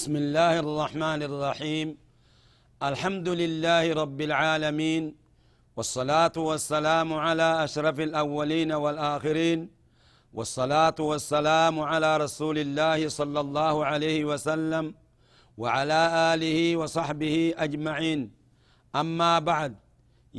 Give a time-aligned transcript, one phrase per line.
[0.00, 1.88] بسم الله الرحمن الرحيم.
[2.90, 5.02] الحمد لله رب العالمين
[5.76, 9.60] والصلاة والسلام على أشرف الأولين والآخرين
[10.36, 14.84] والصلاة والسلام على رسول الله صلى الله عليه وسلم
[15.62, 16.00] وعلى
[16.32, 18.20] آله وصحبه أجمعين.
[19.02, 19.72] أما بعد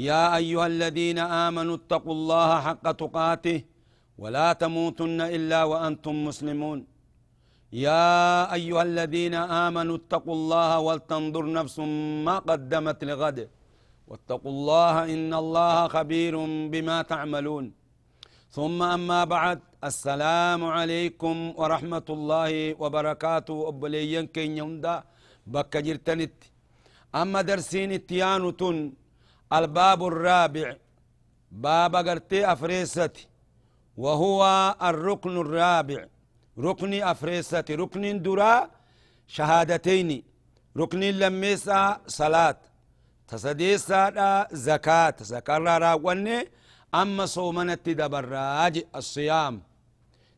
[0.10, 3.60] يا أيها الذين آمنوا اتقوا الله حق تقاته
[4.18, 6.91] ولا تموتن إلا وأنتم مسلمون.
[7.74, 9.34] يا أيها الذين
[9.66, 11.80] آمنوا اتقوا الله ولتنظر نفس
[12.28, 13.50] ما قدمت لغد.
[14.08, 16.36] واتقوا الله إن الله خبير
[16.72, 17.66] بما تعملون.
[18.52, 23.58] ثم أما بعد السلام عليكم ورحمة الله وبركاته.
[23.68, 25.04] أبليين كين يوندا
[25.48, 26.36] بك جرتنت.
[27.16, 28.62] أما درسين التيانة
[29.54, 30.68] الباب الرابع.
[31.52, 33.28] باب قرتي أفريستي
[33.98, 34.40] وهو
[34.90, 36.02] الركن الرابع.
[36.60, 38.70] ركن أفريسة ركن درا
[39.28, 40.24] شهادتين
[40.78, 42.58] ركن لميسا صلاة.
[43.28, 45.16] تسديسا زكاة.
[45.22, 46.48] زكاة راوني
[46.96, 49.62] أما صومنا تدبراج الصيام.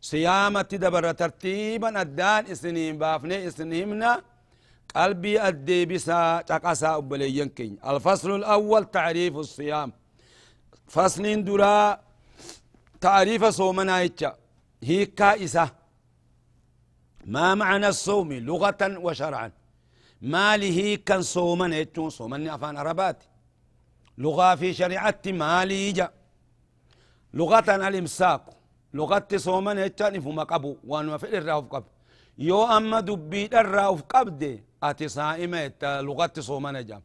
[0.01, 4.21] صيام تدبر ترتيبا الدان إسنين بافني اسنهمنا
[4.95, 9.93] قلبي أدي بسا تقسا أبليين الفصل الأول تعريف الصيام.
[10.87, 11.99] فصل درا
[13.01, 14.09] تعريف صومنا
[14.83, 15.82] هيكا إسا.
[17.25, 19.51] ما معنى الصوم لغة وشرعا؟
[20.21, 23.23] ما له كان صوما يتون صوما أفان عربات.
[24.17, 26.11] لغة في شريعة ما جا
[27.33, 28.41] لغة الإمساك.
[28.93, 30.77] لغة صوما يتون فما قبو.
[30.87, 31.83] وانو في الرهف قب
[32.37, 37.01] يو أما دبي الرهف قبد أتي صائمة لغة صوما جام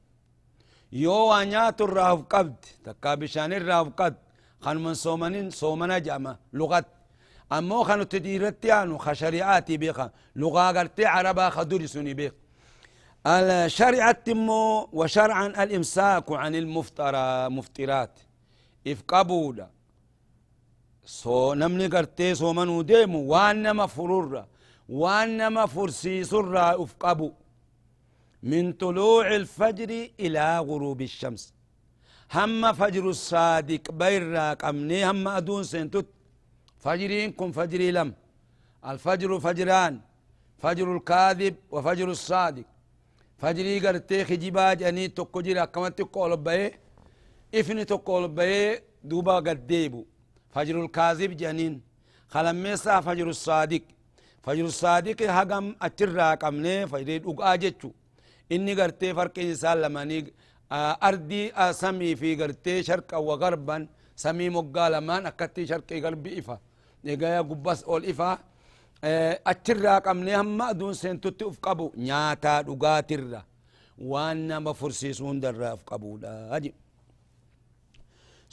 [0.92, 4.16] يو وانيات الرهف قبد تكابشان الرهف قبد
[4.60, 6.84] خان من صومنين صومنا جاما لغة
[7.52, 12.32] أمو خانو تديرتي عنو خشريعاتي بيخا لغة قرتي عربا خدوري سني بيخ.
[13.26, 18.18] الشريعة تمو وشرعا الإمساك عن المفترى مفترات.
[18.86, 19.70] إفقبودا
[21.04, 24.44] سو نمني قرتي سو منو ديمو وانما فرور
[24.88, 27.32] وانما فرسي سر افقبو
[28.42, 31.54] من طلوع الفجر إلى غروب الشمس.
[32.32, 36.06] هم فجر الصادق بيرا قمني هم أدون سنتت
[36.84, 38.14] فجرين كن فجري لم.
[38.90, 40.00] الفجر فجران
[40.62, 42.66] فجر الكاذب وفجر الصادق.
[43.38, 46.80] فجري قرتي خجبا جاني تكو جرا كما تقول بيه
[47.54, 50.04] إفني تقول بيه دوبا قديبو.
[50.54, 51.74] فجر الكاذب جانين.
[52.28, 53.82] خلميسا فجر الصادق.
[54.44, 57.90] فجر الصادق هقم أترا قمني فجري دقا جتشو
[58.50, 60.32] inni gartee farqin isaa lamanii
[61.08, 63.82] ardii samii fi gartee sharqa wa garban
[64.16, 66.00] samii moggaa lamaan akkatti sharqii
[67.50, 68.38] gubbas ol ifa
[69.44, 73.40] achirraa qabnee hamma aduun seentutti uf qabu nyaataa dhugaatirra
[74.10, 76.32] waan nama fursiisu hundarraa uf qabudha
[76.64, 76.76] jedhu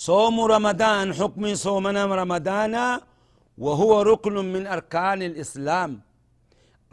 [0.08, 2.76] صوم رمضان حكم صومنا رمضان
[3.58, 5.92] وهو ركن من أركان الإسلام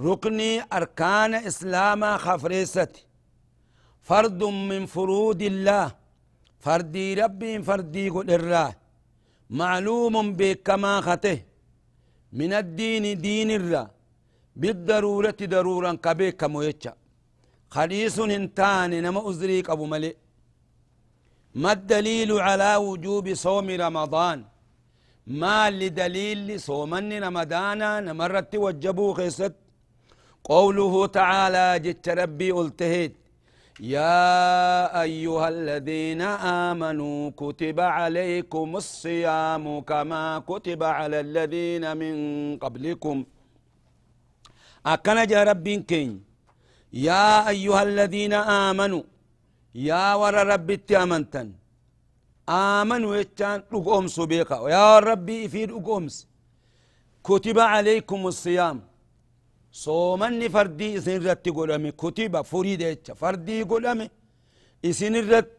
[0.01, 0.41] ركن
[0.73, 2.93] أركان إسلام خفريست
[4.09, 5.87] فرد من فروض الله
[6.65, 8.73] فردي ربي فردي قل الراه
[9.61, 11.39] معلوم بكما خته.
[12.41, 13.85] من الدين دين الرا.
[14.61, 16.93] بالضرورة ضرورا كبيك مويتشا.
[17.75, 20.17] خليص انتان نما أزريك أبو ملئ
[21.63, 24.39] ما الدليل على وجوب صوم رمضان؟
[25.27, 29.55] ما لدليل صومن رمضان؟ نمرت وجبوا خيست.
[30.51, 33.13] قوله تعالى جت ربي قلتهد
[33.83, 36.23] يا أيها الذين
[36.71, 42.15] آمنوا كتب عليكم الصيام كما كتب على الذين من
[42.63, 43.25] قبلكم.
[44.87, 46.25] أكن جا ربي كين.
[46.93, 49.03] يا أيها الذين آمنوا
[49.75, 51.53] يا ور ربي تامنتن
[52.49, 54.71] آمنوا يتان رقومس بيقا.
[54.71, 56.29] يا ربي في رقومس
[57.25, 58.92] كتب عليكم الصيام.
[59.73, 64.07] Soomanni fardii isin irratti godhame kutiba furiida jecha fardii godhame
[64.91, 65.55] isin irratti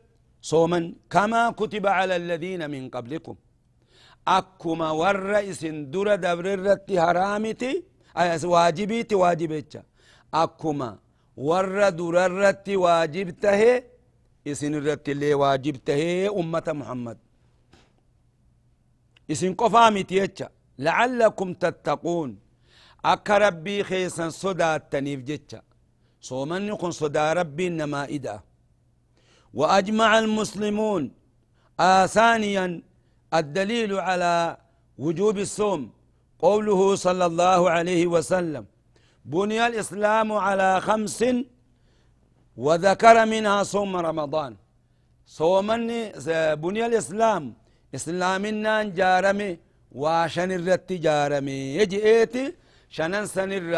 [0.49, 3.37] sooman kamaa kutiba cala aladiina min qablikum
[4.37, 7.71] akkuma warra isin dura dabrirratti haraamiti
[8.53, 9.81] waajibiiti waajibecha
[10.43, 10.89] akkuma
[11.37, 13.73] warra durarratti waajib tahe
[14.51, 17.17] isin irratti illee waajib tahee ummata muhammad
[19.33, 20.47] isin qofaa miti jecha
[20.85, 22.31] la'allakum tattaquun
[23.03, 25.59] akka rabbii keessan sodaattaniif jecha.
[26.19, 28.39] Soomanni kun sodaa rabbiin namaa ida'a
[29.59, 31.11] وأجمع المسلمون
[31.79, 32.81] آه ثانيا
[33.33, 34.57] الدليل على
[34.97, 35.81] وجوب الصوم
[36.39, 38.65] قوله صلى الله عليه وسلم
[39.25, 41.19] بني الإسلام على خمس
[42.57, 44.55] وذكر منها صوم رمضان
[45.39, 45.99] صومني
[46.63, 47.43] بني الإسلام
[47.95, 49.51] إسلامنا جارمي
[50.01, 52.53] وشن الرت جارمي يجي إيتي
[52.95, 53.73] شنن سنر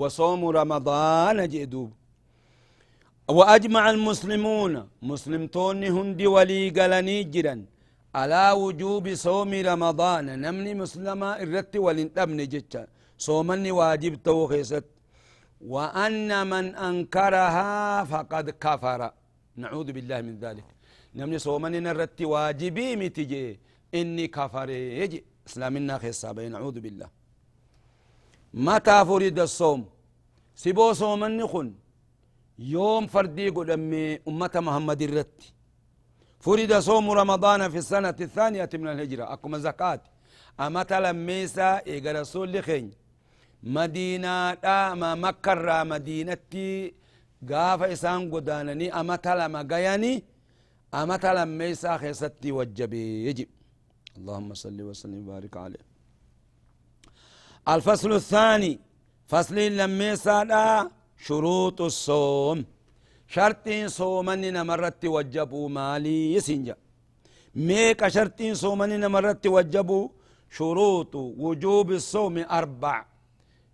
[0.00, 1.90] وصوم رمضان جئدوب
[3.38, 4.74] وأجمع المسلمون
[5.10, 7.56] مسلم توني هندي ولي قلني جرا
[8.18, 12.82] على وجوب صوم رمضان نمني مسلمة الرت ولنتبني جتا
[13.26, 14.86] صومني واجب توخيست
[15.72, 17.70] وأن من أنكرها
[18.12, 19.00] فقد كفر.
[19.62, 20.68] نعوذ بالله من ذلك.
[21.18, 23.60] نمني صومني نرت واجبي متجي
[23.98, 24.68] إني كفر
[25.00, 25.18] يجي
[25.48, 27.21] إسلامنا خيصابي نعوذ بالله.
[28.54, 29.80] متى فرد الصوم.
[30.54, 31.68] سبو صومني خن.
[32.58, 35.38] يوم فردي قدمي أمة محمد الرت.
[36.40, 39.32] فرد صوم رمضان في السنة الثانية من الهجرة.
[39.32, 40.00] أكما زكاة
[40.60, 42.90] أما تلميسا إيقا رسول لخين.
[43.62, 44.58] مدينة
[45.00, 46.52] ما مكر مدينة
[47.50, 48.86] قاف إسان قدانني.
[49.00, 50.24] أما تلم قياني.
[50.94, 53.26] أما تلميسا خيستي وجبي.
[53.26, 53.48] يجب.
[54.18, 55.91] اللهم صل وسلم وبارك عليه.
[57.68, 58.80] الفصل الثاني
[59.26, 60.90] فصل لميسا
[61.26, 62.64] شروط الصوم.
[63.28, 66.76] شرطين صومني نمرت وجبوا مالي يسنجا
[67.54, 70.08] ميك شرطين صومني نمرت وجبوا
[70.50, 73.04] شروط وجوب الصوم أربع.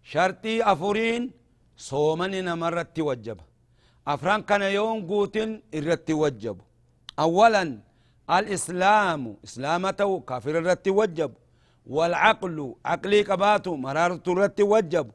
[0.02, 1.30] شرطي أفرين
[1.76, 3.38] صومني نمرت وجب
[4.08, 6.56] أفران كان يوم قوتن الرت وجب
[7.18, 7.78] أولا
[8.30, 11.32] الإسلام إسلامته كافر الرت وجب
[11.88, 15.06] والعقل عقلي كباتو مرارة الرت وجب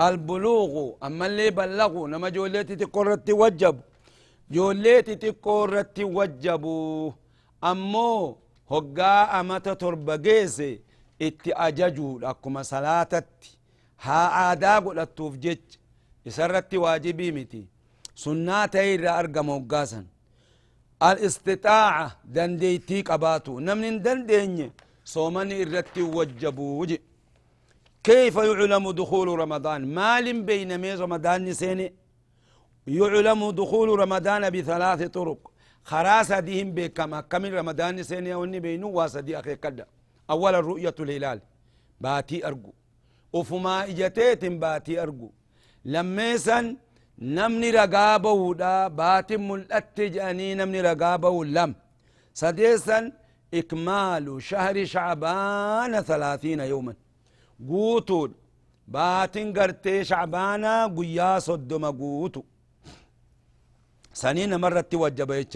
[0.00, 0.72] البلوغ
[1.06, 3.76] أما اللي بلغوا نما جوليتي تقرت وجب
[4.50, 7.12] جوليتي تقرت وجبوا
[7.70, 8.36] أمو
[8.70, 10.72] هقا أمتا تربقيسي
[11.26, 13.48] itti ajajuudha akkuma salaatatti
[13.96, 15.64] haa aadaa godhattuuf jech
[16.28, 17.62] isarratti waajibii miti
[18.24, 20.04] sunnaa ta'e irraa argama hoggaasan
[21.08, 24.68] alistixaaca dandeeytii qabaatu namni hin dandeenye
[25.62, 26.98] irratti wajjabuu je
[28.04, 31.92] كيف يعلم دخول رمضان؟ مال بين ميز رمضان نسيني.
[32.86, 35.50] يعلم دخول رمضان بثلاث طرق.
[35.84, 39.86] خراس ديهم بكما كمل رمضان نسيني وني بينو واسدي أخي كدا
[40.30, 41.40] أولا رؤية الهلال.
[42.00, 42.72] باتي أرجو.
[43.32, 45.30] وفما إجتيت باتي أرجو.
[45.84, 46.76] لميسا
[47.18, 48.88] نمني رقابة ودا.
[48.88, 51.74] باتي ملأت جاني نمني رقابة ولم.
[52.34, 53.12] سديسا
[53.54, 56.94] إكمال شهر شعبان ثلاثين يوما.
[57.68, 58.32] قوتود
[58.88, 62.42] باتن قرتي شعبانا قيا صدم قوتو
[64.12, 65.46] سنين مرت توجب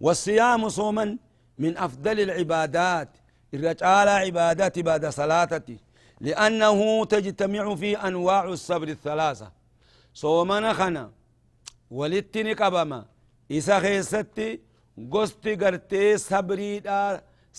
[0.00, 1.18] والصيام صوما
[1.58, 3.08] من أفضل العبادات.
[3.54, 5.78] الرجال عبادات بعد صلاتتي
[6.20, 9.52] لأنه تجتمع في أنواع الصبر الثلاثة.
[10.14, 11.10] صومنا خنا
[11.90, 13.04] ولتني قبما
[13.52, 14.60] إسا خيستي
[15.12, 16.82] قستي قرتي صبري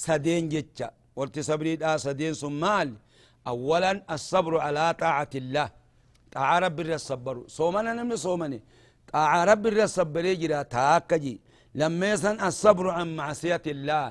[0.04, 0.88] سدين جتشا
[1.18, 2.90] ورتي صبري دا سدين سمال
[3.52, 5.68] أولا الصبر على طاعة الله
[6.36, 8.60] طاعة رب الصبر صومنا نمني صومني
[9.14, 11.36] طاعة رب الصبر يجرى تاكجي
[11.80, 14.06] لما يسن الصبر عن معصية الله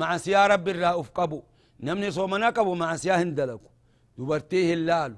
[0.00, 1.40] معصية رب الرؤوف قبو
[1.86, 3.70] نمني صومنا قبو معصية هندلكو
[4.18, 5.16] دبرتيه اللالو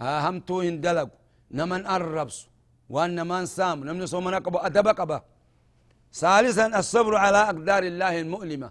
[0.00, 1.16] أهمتو هندلكو
[1.58, 2.38] نمن الربس
[2.94, 5.18] وان من سام نمني صومنا قبو أدب قبا
[6.22, 8.68] ثالثا الصبر على أقدار الله المؤلمة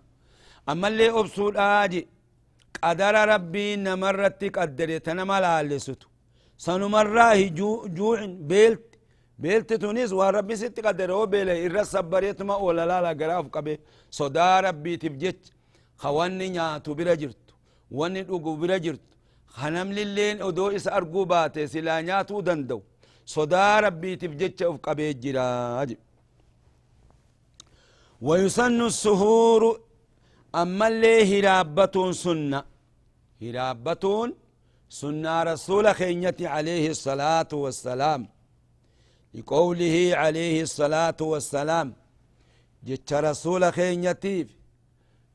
[0.71, 2.01] أما اللي أبسو الآجي
[2.83, 6.07] قدر ربي نمرت قدر تنمى لالسوتو
[6.65, 7.41] سنمراه
[7.97, 8.19] جوع
[8.51, 8.85] بيلت
[9.43, 13.73] بيلت تونس وربي ست قدر هو بيله إرى صبريت ما ولا لا لا قراف قبي
[14.19, 15.41] صدا ربي تبجت
[16.01, 17.45] خواني نياتو بلا جرت
[17.97, 19.05] واني دوغو بلا جرت
[19.57, 22.79] خنم للين ودو إس أرقو باتي سلا نياتو دندو.
[23.35, 24.75] صدا ربي تبجت أف
[25.23, 25.89] جراج.
[28.21, 29.63] ويسن السهور
[30.61, 32.63] أما اللي هرابة سنة.
[33.41, 34.05] هرابة
[34.89, 38.21] سنة رسول خينيتي عليه الصلاة والسلام.
[39.33, 41.87] لقوله عليه الصلاة والسلام.
[42.83, 44.47] جت رسول خينيتيف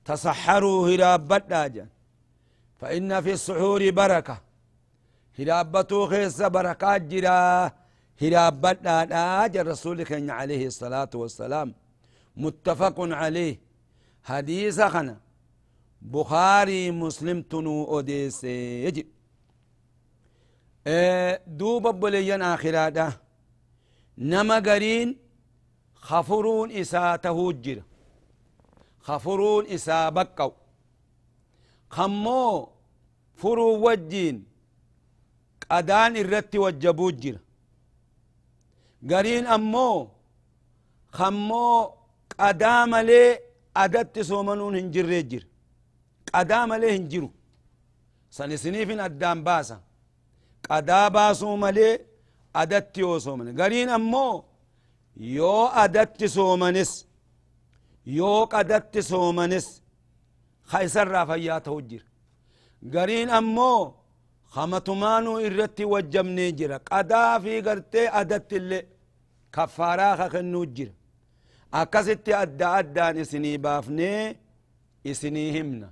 [0.05, 1.87] تصحروا هرابة داجا
[2.81, 4.37] فإن في السحور بركة.
[5.39, 7.73] هرابتو خيس بركات جرا
[8.23, 11.75] هرابتنا آجر رسولك عليه الصلاة والسلام.
[12.37, 13.72] متفق عليه.
[14.25, 15.17] حديث خنا
[16.03, 19.07] بخاري مسلم تنو أوديس يجي
[20.87, 23.13] آه دوب بليان آخراته
[24.19, 25.17] نما قرين
[25.95, 27.83] خفرون إسا تهجر
[29.01, 30.53] خفرون إسا بقوا
[31.91, 32.69] خمو
[33.37, 34.45] فرو وجين
[35.71, 37.37] قدان الرت وجبو جر۔
[39.11, 40.09] قرين أمو
[41.13, 41.91] خمو
[42.39, 45.45] قدام لي أدت سومنون هنجر جر
[46.35, 47.31] قدام لي هنجرو
[48.37, 49.81] سنسنيفين أدام باسا
[50.71, 52.01] قدا باسو ملي
[52.57, 54.45] أدت يو سومن قرين أمو
[55.17, 56.93] يو أدت سومنس
[58.07, 59.67] يو قدت سومنس
[60.71, 62.03] خيسر رافيا توجر
[62.95, 63.95] قرين أمو
[64.55, 68.81] خمتمانو إرتي وجمني جرا قدا في قرتي أدت اللي
[71.81, 74.37] akkasitti adda addaan isinii baafnee
[75.11, 75.89] isinii himna.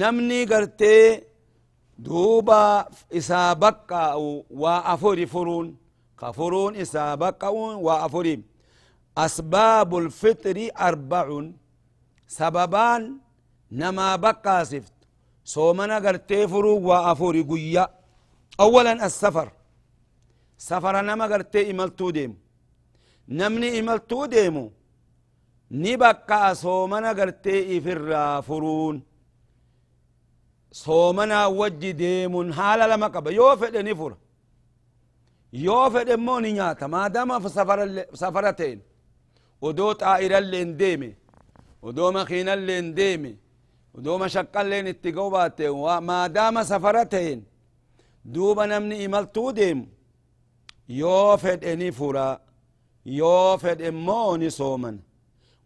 [0.00, 1.04] Namni gartee
[2.04, 2.60] duuba
[3.18, 4.28] isaa baqqaa'u
[4.62, 5.68] waa afuri furuun
[6.20, 8.34] ka furuun isaa baqqa'uun waa afuri.
[9.24, 11.46] Asbaabu lfixri arbacun
[12.36, 13.02] sababaan
[13.80, 15.00] namaa baqqaasiftu.
[15.52, 17.84] Soomana gartee furuun waa afuri guyya.
[18.64, 19.48] Awalan assafar.
[20.68, 22.36] Safara nama gartee imaltuu deemu.
[23.38, 24.64] نمني إملتو ديمو
[25.84, 28.02] نبقى صومنا قرتي إفر
[28.46, 28.96] فرون
[30.84, 34.12] صومنا وجي ديم حالا لما قبا يوفد نفر
[35.66, 37.78] يوفد موني نياتا ما دام في سفر
[38.22, 38.78] سفرتين
[39.64, 41.12] ودو طائرة اللي انديمي
[41.82, 43.34] ودو مخينة اللي انديمي
[43.94, 47.38] ودوما شقا لين اتقوباتين وما دام سفرتين
[48.24, 49.78] دوبا نمني إمالتو ديم
[50.88, 51.92] يوفد اني
[53.06, 54.98] يوفد إموني صوما.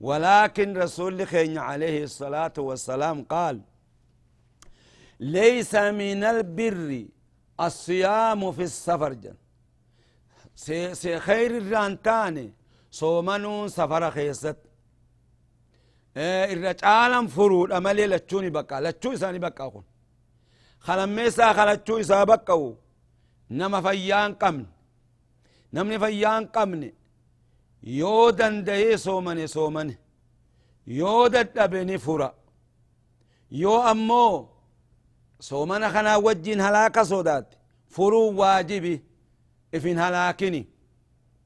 [0.00, 3.60] ولكن رسول الله عليه الصلاة والسلام قال
[5.20, 7.06] ليس من البر
[7.60, 9.34] الصيام في السفر جن.
[10.92, 12.52] سخير الرانتاني
[12.90, 14.56] صومنون سفر خيست.
[16.16, 19.84] إيه، الرجال فرود أملي لتشوني بقى لتشوي ساني بقى أقول
[20.80, 22.76] خلنا ميسا خلنا
[23.50, 24.66] نما فيان قمن.
[25.72, 26.92] نمني فيان قمن
[27.86, 29.98] yoo danda'ee soomane soomane
[30.86, 32.28] yoo dadhabe ni fura
[33.50, 34.48] yoo ammoo
[35.40, 37.56] soomana kanaa wajjin halaaka sodaate
[37.94, 38.94] furuu waajibi
[39.72, 40.66] ifin halaakini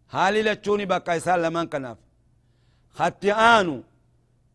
[0.06, 1.98] haali lachuuni bakka isaan lamaan kanaaf
[2.98, 3.74] hatti aanu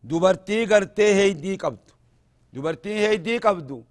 [0.08, 1.92] dubartii gartee heeydii qabdu
[2.52, 3.84] dubartii heeydii qabdu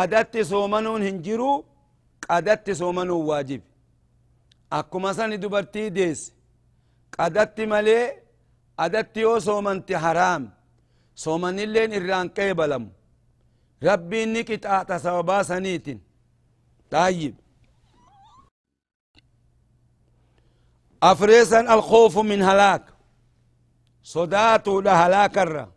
[0.00, 1.50] adatti soomanuun hin jiru
[2.28, 3.66] qadatti soomanuun waajibi
[4.78, 6.32] akkuma sani dubartii deesse
[7.16, 8.04] qadatti malee
[8.84, 10.42] adatti yoo soomante haraam
[11.22, 12.90] soomanilleen irraan qeebalamu
[13.88, 15.98] rabbiin ni qixaaxa sababaa saniitin
[16.90, 17.34] طيب
[21.02, 22.84] أفريسا الخوف من هلاك
[24.86, 25.68] halaakarra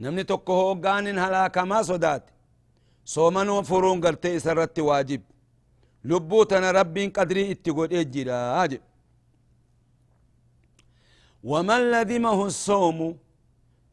[0.00, 2.32] namni tokko hoggaanin halaakamaa sodaate
[3.04, 5.22] soomanuu furuun gartee isa irratti waajib
[6.04, 8.38] lubbuu tana rabbiin qadrii itti godhee jira
[8.70, 8.82] jedhe
[11.50, 12.98] ومن لزمه الصوم؟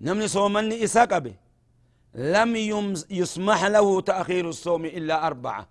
[0.06, 1.36] نمني صومني إساقبه
[2.36, 2.52] لم
[3.20, 5.64] يسمح له تأخير الصوم إلا أربعة.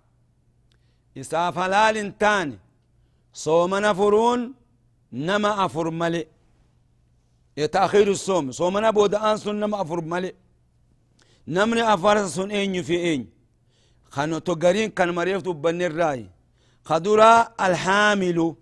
[1.21, 2.57] إسا فلال تاني
[3.45, 4.41] صومنا فرون
[5.27, 6.27] نما أفر ملئ
[7.75, 10.33] تأخير الصوم؟ صومنا بود آن سن نما أفر مالي
[11.47, 13.21] نمني أفرس سن إين في إين
[14.13, 16.21] خانو تقرين كان مريف تبني الراي
[16.85, 17.31] خدورا
[17.65, 18.55] الحامل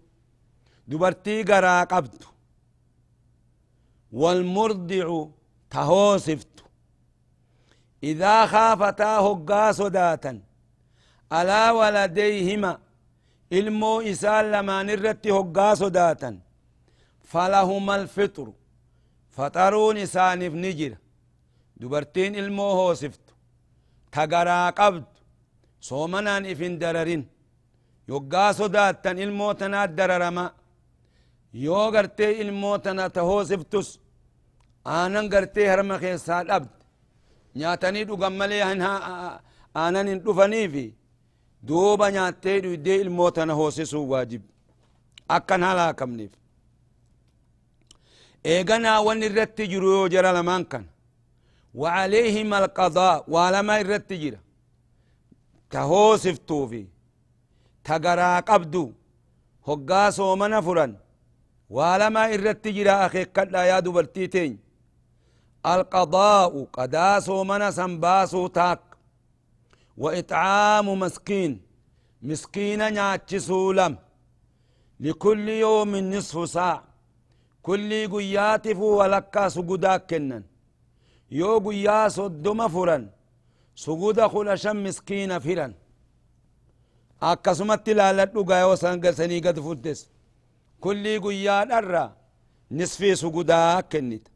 [0.87, 2.30] دبرتي قرا قبت
[4.11, 5.27] والمرضع
[5.69, 6.55] تهوسفت.
[8.03, 10.41] إذا خافتا هقا صداتا
[11.33, 12.79] ألا ولديهما
[13.53, 16.39] إلمو إسال لما نرت هقا سداتا
[17.31, 18.47] فلهما الفطر
[19.29, 20.93] فطرون سانف نجر.
[21.77, 23.25] دبرتين إلمو هوسفت
[24.11, 25.03] تقرا قبض
[25.81, 27.27] صومنا نفن دررين.
[28.09, 30.51] يقا صداتا إلمو تنا الدررما
[31.53, 33.99] يوغرتي إلمو تنا تهوسفتس.
[34.85, 36.69] Aanan gartee harma keessaa dhabde
[37.61, 38.61] nyaatanii dhugan malee
[39.81, 40.85] aanan hin dhufaniifi
[41.67, 44.41] duuba nyaattee dhuydee ilmoo tana hoosisuu waajib
[45.37, 46.31] akkan halaakamniif
[48.53, 50.85] eeganaa wan irratti jiru yoo jara lamaan kan
[51.81, 54.39] وعليهم القضاء ولما الرتجرة
[55.71, 56.81] كهوسفتو في
[57.87, 58.85] تقرا قبدو
[59.67, 60.91] هقا صومنا فرن
[61.69, 64.53] ولما الرتجرة أخي كلا يا دبرتيتين
[65.65, 68.79] القضاء قدا صومنا سنباسو تاك
[69.97, 71.61] وإطعام مسكين.
[72.21, 73.97] مسكين ناتشسو لم
[74.99, 76.83] لكل يوم نصف ساعة
[77.61, 80.43] كل قياتف ولكا سجدا كنن.
[81.31, 83.09] يو قيا صدم فرن.
[83.75, 85.73] سجود خلشا مسكين فرن
[87.29, 89.99] akkasumatti laaladhu gaayoo san galsanii gad fuddes
[90.83, 92.03] kullii guyyaa dharra
[92.77, 94.31] nisfii sugudaa kennita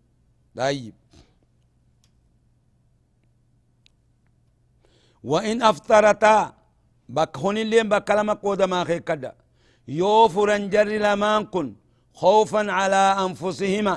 [5.32, 6.38] وإن أفطرتا
[7.16, 9.32] بك هون اللي بك لما قودا ما خيكدا
[9.88, 11.68] يوفرا جر لمان كن
[12.20, 13.96] خوفا على أنفسهما.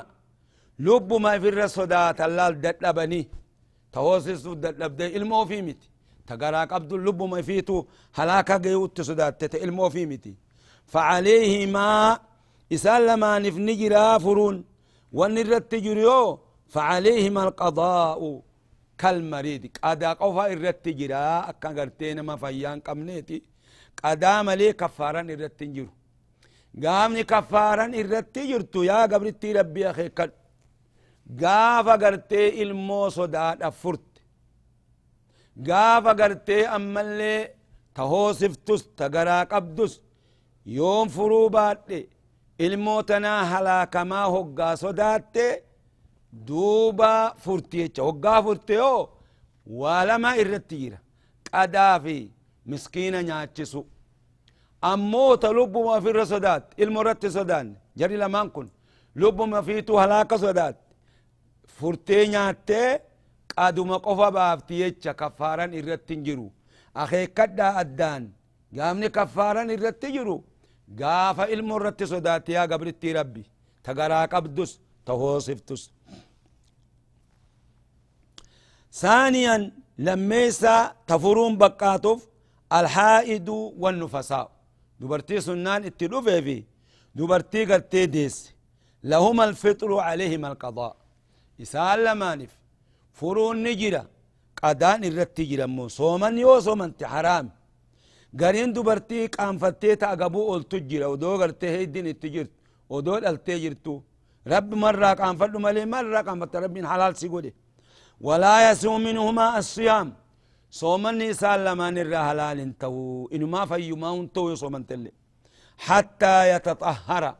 [0.87, 3.21] لب ما في الرسودات الله دتلبني
[3.93, 5.89] توسس دتلبدي المو في متي
[6.27, 7.77] تقراك عبد اللب ما فيتو
[8.17, 10.33] هلاكا جيوت سودات المو في متي
[10.93, 12.19] فعليهما
[12.75, 14.57] إسالما نفني جرافرون.
[15.17, 16.39] ونرت جريو
[16.73, 18.41] فعليهما القضاء.
[19.01, 23.37] كالمريد قدا قفا الرت جرا أكا قرتين ما فيان قمنيتي
[24.03, 25.91] قدا ملي كفارا الرت جرو
[26.83, 30.31] قامني كفارا الرت جرتو يا قبرتي ربي أخي قد
[31.41, 34.09] قافا قرتي المو صداد أفرت
[35.67, 37.35] قافا قرتي أما اللي
[37.95, 39.93] تهوسفتس تقرا قبدس
[40.65, 41.87] يوم فروبات
[42.61, 45.47] الموتنا هلاكما هقا صداتي
[46.33, 49.09] duuba furti jecha waggaa furte yoo
[49.79, 50.97] waa lama irratti jira
[51.51, 52.15] qadaa fi
[52.65, 53.81] miskiina nyaachisu
[54.91, 58.67] ammoo ta lubbuma ofirra sodaatte ilmo irratti sodaanne jari lamaan kun
[59.15, 60.83] lubbuma fiituu halaaka sodaatte
[61.77, 62.89] furtee nyaattee
[63.55, 66.47] qaduma qofa baafti jecha kaffaaran irratti hin jiru
[67.03, 68.23] akeekkadhaa addaan
[68.75, 70.35] gaafni kaffaaran irratti jiru
[71.01, 73.43] gaafa ilmo irratti sodaatte yaa gabrittii rabbi
[73.83, 74.71] ta garaa qabdus
[75.05, 75.81] ta hoosiftus
[78.91, 82.27] ثانيا لميسا تفرون بقاتوف
[82.73, 84.51] الحائد والنفساء.
[84.99, 86.63] دبرتي سنان اتلوفي في
[87.15, 88.53] دبرتي قرتي ديس.
[89.03, 90.95] لهما الفطر عليهما القضاء.
[91.61, 92.51] إسال لمانف
[93.13, 94.03] فرون نجرة.
[94.63, 95.41] قدان الرت
[95.75, 97.49] مو صومن يو صومن حرام.
[98.39, 102.51] قرين دبرتي قام فتيتا أقبو قلت جرا ودو قرتي هيدين اتجرت
[102.89, 104.01] ودو التجرتو
[104.53, 107.51] رب مرة قام فلو ملي مرة قام فت رب حلال سيقولي
[108.27, 110.07] ولا يسوم منهما الصيام.
[110.71, 115.11] صوم النساء لما نرى حلال تو إنما فيما تو صوم تلي.
[115.77, 117.35] حتى يتطهر.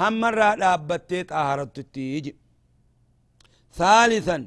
[0.00, 2.36] هم مرة لابتي طهرت تيجي
[3.78, 4.38] ثالثا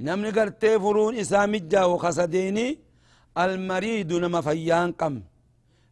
[0.00, 2.78] نمني قرتي فرون إسامجا وخسديني
[3.38, 5.22] المريض نما فيان قم.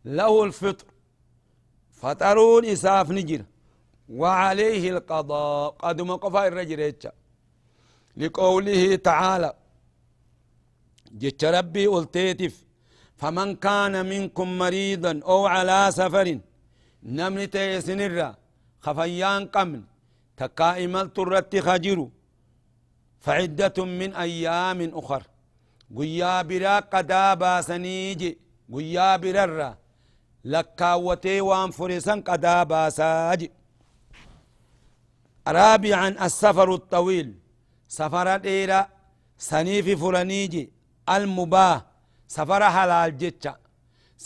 [0.04, 0.86] له الفطر.
[2.00, 3.42] فطرون إساف نجر.
[4.08, 5.68] وعليه القضاء.
[5.82, 6.80] قد مقفى الرجل
[8.20, 9.50] لقوله تعالى
[11.20, 12.54] جت ربي قلتيتف
[13.20, 16.26] فمن كان منكم مريضا أو على سفر
[17.16, 18.16] نمن تيسنر
[18.84, 19.82] خفيان قمن
[20.36, 21.98] تكائمل ترت خجر
[23.24, 25.22] فعدة من أيام أخر
[25.96, 28.30] قيا برا قدا باسنيجي
[28.74, 29.58] قيا برر
[30.52, 33.48] لكاوتي وانفرسا قدا باساجي
[35.48, 37.28] رابعا السفر الطويل.
[37.98, 38.80] سفر ديرا
[39.50, 40.64] سنيف فرنيجي
[41.14, 41.76] المباه
[42.36, 43.54] سفر حلال جتشا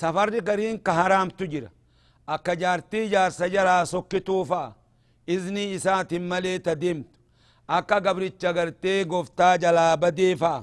[0.00, 1.68] سفر دي قرين كهرام تجرى
[2.28, 4.62] أكا جارتي جار سجرا سكتوفا
[5.34, 7.10] إذني إسات ملي تدمت
[7.76, 10.54] أكا قبرتشا قرتي قفتا جلا بديفا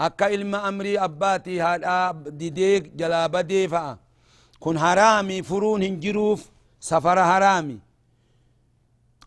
[0.00, 3.98] أكا علم أمري أباتي هادا ديديك جلا بديفا
[4.62, 6.40] كن حرامي فرون هنجروف
[6.80, 7.78] سفر حرامي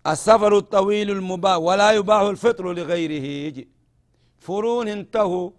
[0.07, 3.23] السفر الطويل المباح ولا يباح الفطر لغيره.
[3.47, 3.67] يجي.
[4.39, 5.51] فرون انتهوا.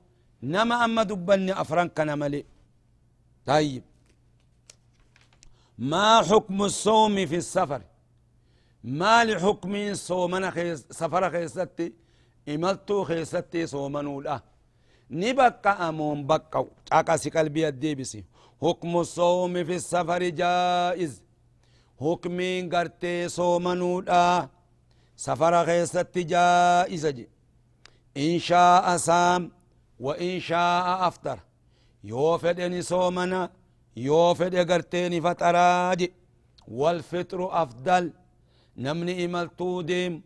[0.43, 2.45] نما أما دبني أفران كان ملي
[3.47, 3.83] طيب.
[5.79, 7.83] ما حكم الصوم في السفر؟
[8.85, 11.93] ما لحكم صومنا خيس سفر خيستي؟
[12.49, 14.41] إملتو خيستي صومنو لا.
[15.11, 18.25] نبقى أمون بقى عقاسي قلبي الديبسي
[18.63, 21.23] حكم الصوم في السفر جائز.
[22.01, 24.49] حكمين قرتي صومنو لا
[25.17, 27.29] سفر خيست جائز جي
[28.17, 29.51] إن شاء سام
[30.01, 31.39] وإن شاء أفطر
[32.05, 33.51] يوفدني صومنا
[33.97, 36.11] يوفد قرتيني فتراج
[36.69, 38.13] والفطر أفضل
[38.77, 40.23] نمني إملتو ديم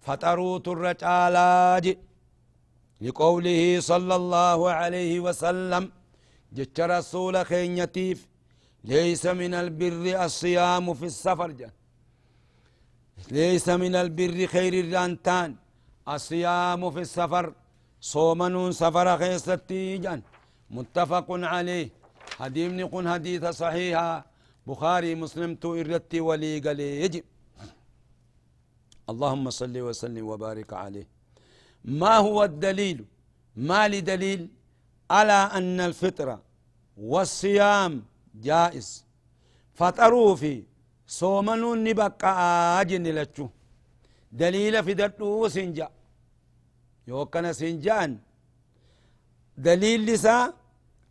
[0.00, 1.96] فطروا الرجالاج
[3.00, 5.92] لقوله صلى الله عليه وسلم
[6.52, 8.28] جت رسول خينيتيف
[8.84, 11.70] ليس من البر الصيام في السفر جن.
[13.30, 15.50] ليس من البر خير الرانتان.
[16.08, 17.54] الصيام في السفر
[18.00, 20.20] صومن سفر خيستي جن.
[20.70, 21.88] متفق عليه.
[22.38, 24.26] حديث نقول حديث صحيحة.
[24.66, 27.24] بخاري مسلم تو إرتي ولي قال يجب.
[29.10, 31.06] اللهم صل وسلم وبارك عليه.
[31.84, 33.04] ما هو الدليل؟
[33.56, 34.48] ما لدليل؟
[35.10, 36.42] على أن الفطرة
[36.96, 38.02] والصيام
[38.34, 39.04] جائز.
[39.74, 40.64] فطروا في
[41.88, 42.32] نبقى
[42.80, 43.48] آجن لتشو
[44.32, 45.88] دليل في دلو سنجا.
[47.08, 48.18] يوكنا سنجان.
[49.58, 50.52] دليل لسا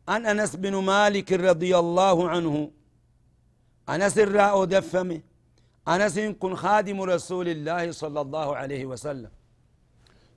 [0.10, 2.72] أن أنس بن مالك رضي الله عنه.
[3.90, 5.22] أنس الراء دفمه.
[5.88, 9.32] أنس كن خادم رسول الله صلى الله عليه وسلم.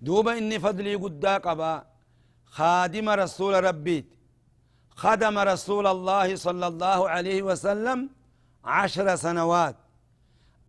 [0.03, 1.87] دوبا إني فضلي قداك أبا.
[2.44, 4.07] خادم رسول ربيت.
[4.96, 7.98] خدم رسول الله صلى الله عليه وسلم
[8.64, 9.76] عشر سنوات.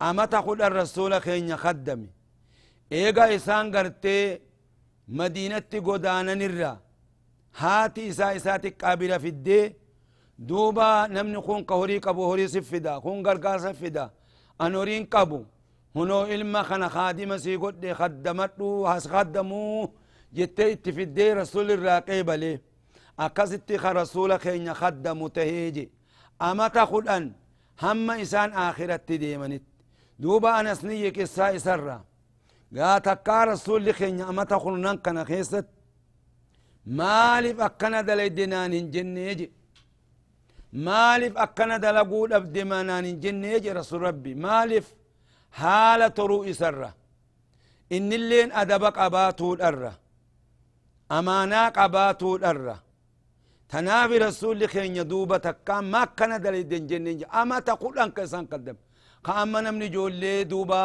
[0.02, 2.10] أما تقول الرسول خين خدمي.
[2.92, 4.40] إيغا إسان قرتي
[5.08, 6.72] مدينة قدانا نرى.
[7.56, 9.76] هاتي إسا إساتي قابلة في الدي.
[10.38, 13.00] دوبا نمني خون قهوري قبو هوري سفدا.
[13.00, 14.10] خون قرقار سفدا.
[14.60, 15.44] أنورين قبو.
[15.96, 19.92] هنو إلما خنا خادم قد خدمتو هس خدمو.
[20.32, 22.67] جتي اتفدي رسول الراقب ليه
[23.18, 25.90] أكست رسول خين خدم تهيجي.
[26.42, 27.32] أما تخلن
[27.82, 29.62] هم إسان آخرة ديمنت.
[30.18, 32.04] دوبا أنا سنية كسا إسرة
[32.76, 35.66] قات أكا رسول خين أما تخلنن كان خيست
[36.86, 39.52] مالف أكنا دلي دينان جنيجي.
[40.72, 44.34] مالف أكنا دلقود أبدمانان جنيجي رسول ربي.
[44.34, 44.94] مالف
[45.52, 46.94] حالة رؤي سرة
[47.92, 49.98] إن اللين أدبك أباتو الأرة
[51.12, 52.87] أماناك أباتو الأرة
[53.72, 57.06] تنافي رسول خين يدوبة كان ما كان دلي دنجن
[57.40, 58.76] أما تقول أنك إنسان قدم.
[59.24, 60.82] كأما نمني جولي دوبا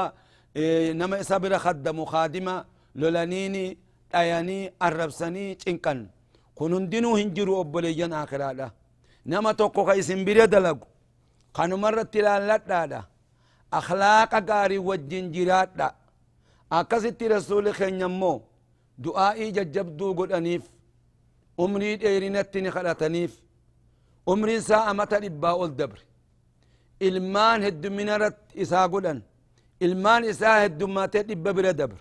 [0.56, 2.56] إيه نما إسابر خدم خادمة
[3.00, 3.78] لولانيني
[4.15, 6.00] أياني الربساني چنكن
[6.58, 8.67] كنون دينو هنجرو أبوليجان آخرادا
[9.26, 10.88] نما توقو خيسن بريد دلقو.
[11.56, 13.02] خانو مرة تلالات دادا
[13.74, 15.88] أخلاق غاري وجين جرات دا.
[16.72, 18.41] أكاسي رسول خين يمو.
[18.98, 20.63] دعائي ججبدو قد أنيف
[21.58, 23.32] umrii dheerinatti ni kadhataniif
[24.28, 26.02] umriin isaa amata dhibbaa ol dabre
[27.00, 29.20] ilmaan hedduminaratti isaa godhan
[29.86, 32.00] ilmaan isaa heddummaatee dhibba bira dabre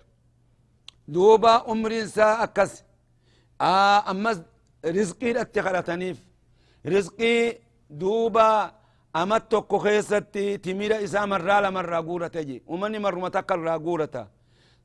[1.15, 2.73] duuba umriin isaa akkas
[4.13, 4.39] ammas
[4.97, 6.19] rizqiidhatti kadhataniif
[6.85, 7.59] rizqii
[8.01, 8.47] duuba
[9.21, 14.23] amat tokko keessatti timira isaa marraa lamarraa guurate je umanni marruma takka irraa guurata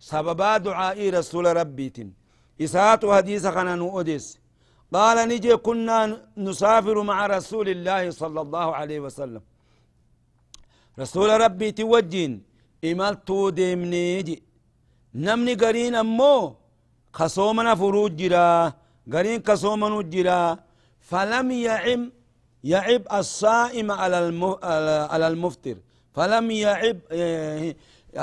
[0.09, 2.09] sababaa ducaa'ii rasuula rabbiitin
[2.65, 4.39] isaatu hadiisa kana nu odeesse
[4.95, 5.97] قال نجي كنا
[6.47, 9.43] نسافر مع رسول الله صلى الله عليه وسلم.
[11.01, 12.31] رسول ربي توجين
[12.89, 14.37] إمالتو ديمنيجي
[15.25, 16.33] نمني قرين أمو
[17.17, 18.47] خصومنا فروج جرا
[19.13, 20.41] قرين خصومنا جرا
[21.09, 22.01] فلم يعم
[22.73, 24.17] يعب الصائم على
[25.13, 25.75] على المفتر
[26.15, 26.97] فلم يعب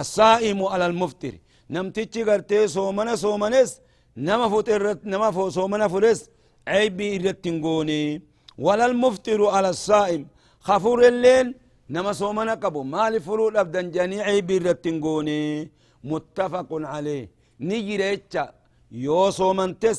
[0.03, 1.35] الصائم على المفتر
[1.75, 3.71] نمتيجي قرتي صومنا صومنس
[4.27, 6.21] نما فطرت نما فو صومنا فرس
[6.73, 8.03] عيبي إرتنقوني
[8.59, 10.23] ولا المفتر على الصائم.
[10.69, 11.47] خفور الليل
[11.95, 15.41] نما صومنا قبو مالي فرول أبدن جاني عيبي إرتنقوني
[16.11, 17.25] متفق عليه.
[17.69, 18.45] نجي ريتشا.
[19.05, 19.99] يو صومنتس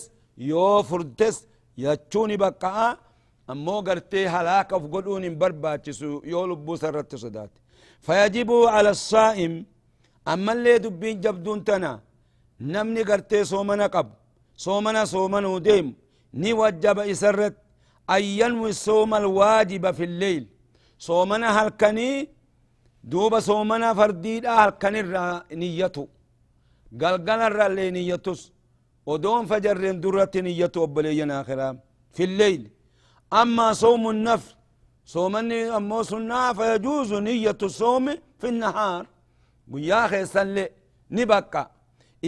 [0.50, 1.38] يو فردتس
[1.84, 2.98] يچوني بقى.
[3.52, 7.52] أمو قرتي هلاك أفقدون برباتسو يو لبو سرت صدات.
[8.06, 9.54] فيجب على الصائم.
[10.34, 11.94] أما اللي دبين جبدون تنا.
[12.72, 14.08] نمني قرتي صومنا قب
[14.66, 15.88] صومنا صومنا ديم.
[16.42, 17.56] ني وجب إسرت
[18.16, 20.44] أن ينوي الصوم الواجب في الليل.
[21.08, 22.10] صومنا هلكني
[23.04, 25.02] دوب صومنا فرديد هلكني
[25.62, 26.08] نيته
[27.02, 28.42] قلقل الرا نيتوس.
[29.10, 31.70] ودون فجر درت نيته وبلينا آخرا
[32.16, 32.62] في الليل.
[33.42, 34.56] أما صوم النفل
[35.06, 38.06] صومني أما سنة فيجوز نية الصوم
[38.40, 39.04] في النهار.
[40.34, 40.70] سلي
[41.12, 41.72] نبقى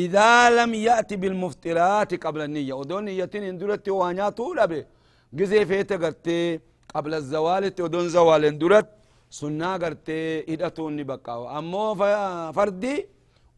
[0.03, 2.73] إذا لم يأتي بالمفترات قبل النية.
[2.79, 4.79] ودون نية اندرت وانيا طول أبي
[5.37, 6.59] جزي فيتا قرتي
[6.95, 8.87] قبل الزوال ودون زوال اندرت
[9.39, 10.21] سنة قرتي
[10.53, 11.95] إدتون نبقى أمو
[12.55, 12.95] فردي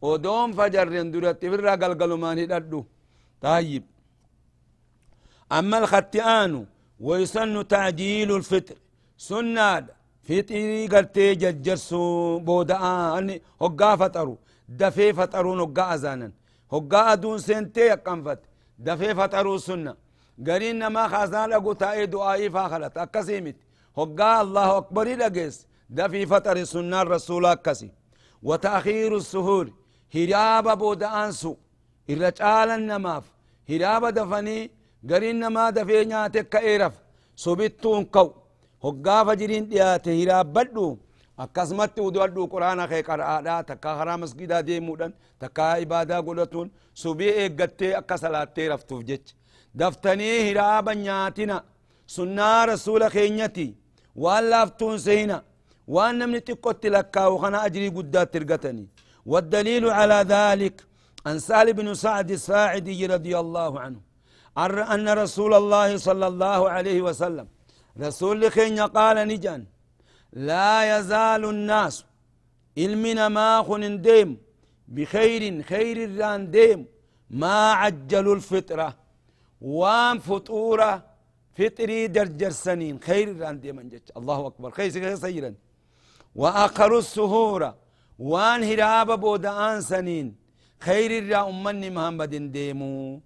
[0.06, 2.80] ودون فجر اندرت برا قلقلو ما ندردو
[3.46, 3.84] طيب.
[5.58, 6.52] أما الختئان
[7.06, 8.76] ويسن تعجيل الفطر.
[9.28, 9.86] سنة
[10.26, 12.04] فطري قرتي ججرسو
[12.46, 12.84] بوداء
[13.62, 14.38] هقا فطروا
[14.70, 16.32] دفي فطرون هقا أزانا
[16.72, 18.38] هقا أدون سنتي يقنفت
[18.78, 19.94] دفي فطروا السنة
[20.46, 23.56] قرين ما خازنا لقو تاي دعائي فاخلت أكسيمت
[23.98, 25.56] هقا الله أكبر لقيس
[25.90, 27.90] دفي فطر السنة الرسول أكسي
[28.42, 29.72] وتأخير السهول
[30.14, 31.52] هراب بود أنسو
[32.10, 33.24] الرجال النماف
[33.70, 34.70] هراب دفني
[35.10, 36.94] قرين ما دفي نياتك كإيرف
[37.44, 38.28] سبتون قو
[38.84, 40.98] هقا فجرين دياته هراب بدو
[41.44, 46.66] أكزمت ودو الدو قرآن خي قرآ دا تكا خرام مسجد دي مودن تكا عبادة قلتون
[47.02, 49.24] سبي اگتے اکا صلاة تيرف توفجج
[49.80, 51.56] دفتني هرابا نياتنا
[52.16, 53.68] سنة رسول خينيتي
[54.22, 55.38] وان لافتون سينا
[55.94, 58.86] وان نمن تقوت لكا وخنا أجري قداد ترغتني
[59.30, 60.76] والدليل على ذلك
[61.26, 64.00] أن سال بن سعد الساعدي رضي الله عنه
[64.64, 67.46] أر أن رسول الله صلى الله عليه وسلم
[68.06, 69.62] رسول خينيا قال نجان
[70.32, 72.04] لا يزال الناس
[72.78, 74.38] علمنا ما خن ديم
[74.88, 76.86] بخير خير الران ديم.
[77.30, 78.96] ما عجلوا الفطرة
[79.60, 81.04] وان فطورة
[81.58, 82.98] فطري درجر سنين.
[83.00, 84.70] خير الران ديم الله أكبر.
[84.70, 85.54] خير سيرا
[86.34, 87.76] وآخر السهورة
[88.18, 90.36] وان هراب بودان سنين.
[90.80, 93.20] خير الرا أمني محمد ديمو.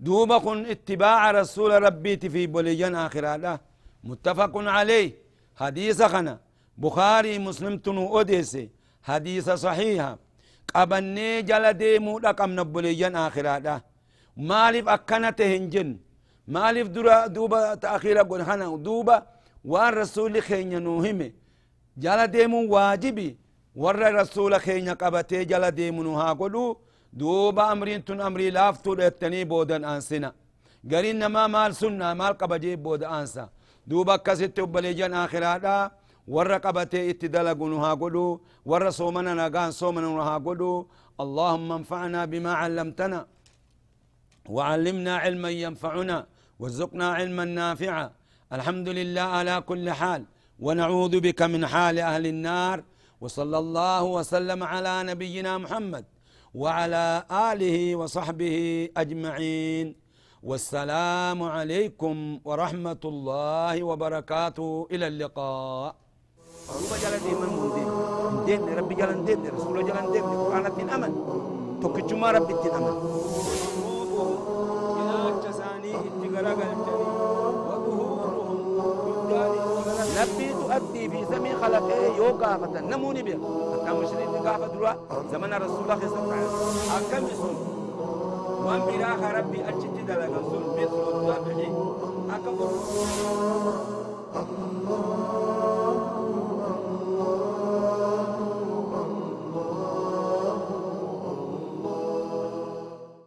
[0.00, 3.58] دوبا كن اتباع رسول ربي في بوليجان آخر
[4.04, 5.23] متفق عليه.
[5.60, 6.34] حديث خنا.
[6.78, 8.64] بخاري مسلم تنو أديسي
[9.02, 10.18] حديث صحيحة.
[10.74, 13.46] قبني جل ديمو لقم نبوليجان آخر
[14.36, 15.88] مالف أكنته هنجن
[16.48, 18.76] مالف درا دوبا تأخير قل خنا.
[18.76, 19.16] دوبا
[19.64, 21.30] وان رسول خين نوهمه
[22.04, 23.36] جل ديمو واجبي.
[23.76, 26.78] ور رسول خين قبته جل ديمو ها قلو
[27.12, 30.30] دوبا أمرين تن أمري لافتو لتني بودن أنسنا
[30.90, 32.14] قرين ما مال سنة.
[32.14, 33.48] مال قبجيب بود أنسا.
[33.86, 35.76] دوبا كسيت بليجان آخرادا
[36.34, 40.72] ور قبته اتدلقوا ها قلو ور صومنا نقان صومنا ها قلو
[41.24, 43.20] اللهم انفعنا بما علمتنا
[44.54, 46.18] وعلمنا علما ينفعنا
[46.60, 48.06] وارزقنا علما نافعا
[48.56, 50.22] الحمد لله على كل حال
[50.64, 52.78] ونعوذ بك من حال أهل النار
[53.20, 56.04] وصلى الله وسلم على نبينا محمد
[56.54, 57.04] وعلى
[57.50, 58.56] آله وصحبه
[58.96, 59.86] أجمعين
[60.44, 64.86] والسلام عليكم ورحمة الله وبركاته.
[64.92, 65.90] إلى اللقاء.
[66.68, 67.88] روبا جلن ديما مودين
[68.44, 70.84] دين ربي دين دين ربي
[80.20, 83.38] نبي تؤدي في سمي خلقه يو قافة نموني بيه
[83.72, 84.96] حتى مشرين قافة
[85.32, 86.36] زمن رسول الله صلى الله
[86.92, 87.73] عليه وسلم
[88.64, 91.68] وان براخ ربي أجت دلقا سن مثل الذبح
[92.34, 92.70] أكبر
[94.34, 95.23] الله